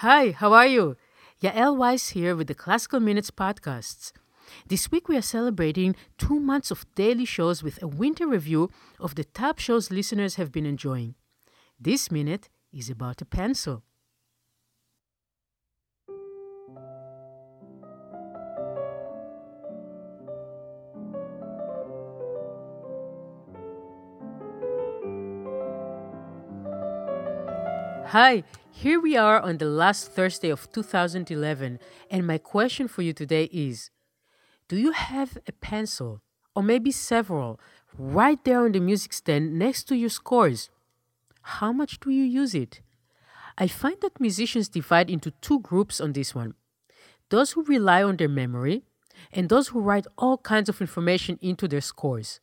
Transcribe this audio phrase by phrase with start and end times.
[0.00, 0.98] Hi, how are you?
[1.42, 4.12] Yael Weiss here with the Classical Minutes podcasts.
[4.66, 8.68] This week we are celebrating two months of daily shows with a winter review
[9.00, 11.14] of the top shows listeners have been enjoying.
[11.80, 13.84] This minute is about a pencil.
[28.10, 33.12] Hi, here we are on the last Thursday of 2011, and my question for you
[33.12, 33.90] today is
[34.68, 36.20] Do you have a pencil,
[36.54, 37.58] or maybe several,
[37.98, 40.70] right there on the music stand next to your scores?
[41.42, 42.80] How much do you use it?
[43.58, 46.54] I find that musicians divide into two groups on this one
[47.28, 48.84] those who rely on their memory,
[49.32, 52.38] and those who write all kinds of information into their scores.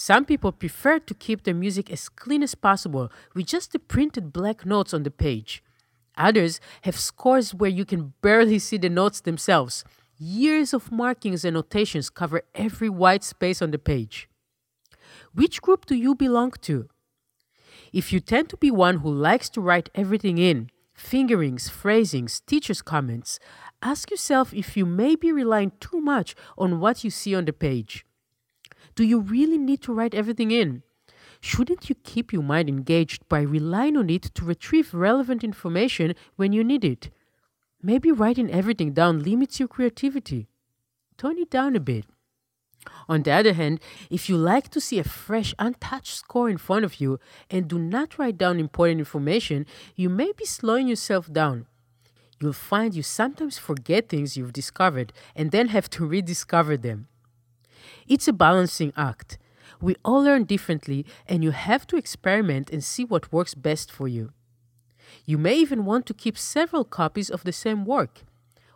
[0.00, 4.32] Some people prefer to keep their music as clean as possible with just the printed
[4.32, 5.60] black notes on the page.
[6.16, 9.82] Others have scores where you can barely see the notes themselves.
[10.16, 14.28] Years of markings and notations cover every white space on the page.
[15.34, 16.88] Which group do you belong to?
[17.92, 22.82] If you tend to be one who likes to write everything in, fingerings, phrasings, teacher's
[22.82, 23.40] comments,
[23.82, 27.52] ask yourself if you may be relying too much on what you see on the
[27.52, 28.04] page.
[28.98, 30.82] Do you really need to write everything in?
[31.40, 36.52] Shouldn't you keep your mind engaged by relying on it to retrieve relevant information when
[36.52, 37.08] you need it?
[37.80, 40.48] Maybe writing everything down limits your creativity.
[41.16, 42.06] Tone it down a bit.
[43.08, 43.78] On the other hand,
[44.10, 47.78] if you like to see a fresh, untouched score in front of you and do
[47.78, 51.66] not write down important information, you may be slowing yourself down.
[52.40, 57.06] You'll find you sometimes forget things you've discovered and then have to rediscover them.
[58.08, 59.38] It's a balancing act.
[59.80, 64.08] We all learn differently, and you have to experiment and see what works best for
[64.08, 64.32] you.
[65.24, 68.24] You may even want to keep several copies of the same work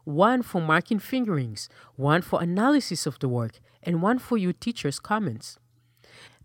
[0.05, 4.99] one for marking fingerings, one for analysis of the work, and one for your teacher's
[4.99, 5.59] comments.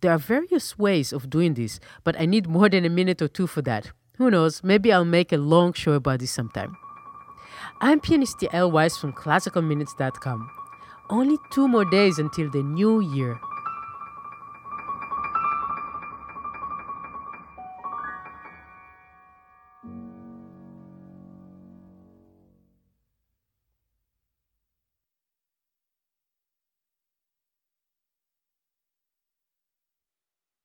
[0.01, 3.27] There are various ways of doing this, but I need more than a minute or
[3.27, 3.91] two for that.
[4.17, 6.77] Who knows, maybe I'll make a long show about this sometime.
[7.81, 10.56] I'm pianist Yael Weiss from classicalminutes.com.
[11.09, 13.39] Only two more days until the new year.